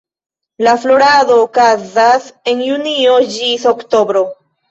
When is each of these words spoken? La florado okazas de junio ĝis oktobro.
La 0.67 0.71
florado 0.85 1.35
okazas 1.41 2.31
de 2.49 2.55
junio 2.63 3.21
ĝis 3.35 3.67
oktobro. 3.75 4.27